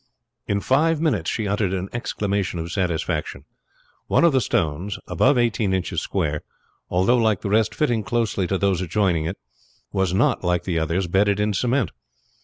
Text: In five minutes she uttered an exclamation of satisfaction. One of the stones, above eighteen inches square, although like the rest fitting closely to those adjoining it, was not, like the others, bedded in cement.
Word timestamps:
In 0.47 0.61
five 0.61 0.99
minutes 0.99 1.29
she 1.29 1.47
uttered 1.47 1.73
an 1.75 1.87
exclamation 1.93 2.57
of 2.57 2.71
satisfaction. 2.71 3.45
One 4.07 4.23
of 4.23 4.33
the 4.33 4.41
stones, 4.41 4.97
above 5.05 5.37
eighteen 5.37 5.75
inches 5.75 6.01
square, 6.01 6.41
although 6.89 7.17
like 7.19 7.41
the 7.41 7.51
rest 7.51 7.75
fitting 7.75 8.03
closely 8.03 8.47
to 8.47 8.57
those 8.57 8.81
adjoining 8.81 9.25
it, 9.25 9.37
was 9.93 10.11
not, 10.11 10.43
like 10.43 10.63
the 10.63 10.79
others, 10.79 11.05
bedded 11.05 11.39
in 11.39 11.53
cement. 11.53 11.91